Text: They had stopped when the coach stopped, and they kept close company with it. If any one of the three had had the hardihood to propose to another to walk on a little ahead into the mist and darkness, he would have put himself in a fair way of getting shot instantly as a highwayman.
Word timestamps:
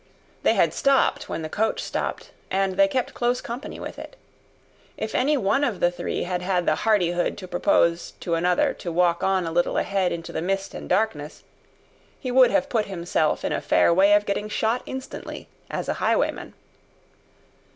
They 0.41 0.55
had 0.55 0.73
stopped 0.73 1.29
when 1.29 1.43
the 1.43 1.47
coach 1.47 1.79
stopped, 1.79 2.31
and 2.49 2.73
they 2.75 2.87
kept 2.87 3.13
close 3.13 3.39
company 3.39 3.79
with 3.79 3.99
it. 3.99 4.15
If 4.97 5.13
any 5.13 5.37
one 5.37 5.63
of 5.63 5.79
the 5.79 5.91
three 5.91 6.23
had 6.23 6.41
had 6.41 6.65
the 6.65 6.73
hardihood 6.73 7.37
to 7.37 7.47
propose 7.47 8.13
to 8.21 8.33
another 8.33 8.73
to 8.73 8.91
walk 8.91 9.21
on 9.23 9.45
a 9.45 9.51
little 9.51 9.77
ahead 9.77 10.11
into 10.11 10.31
the 10.31 10.41
mist 10.41 10.73
and 10.73 10.89
darkness, 10.89 11.43
he 12.19 12.31
would 12.31 12.49
have 12.49 12.67
put 12.67 12.85
himself 12.87 13.45
in 13.45 13.51
a 13.51 13.61
fair 13.61 13.93
way 13.93 14.13
of 14.15 14.25
getting 14.25 14.49
shot 14.49 14.81
instantly 14.87 15.47
as 15.69 15.87
a 15.87 15.93
highwayman. 16.01 16.55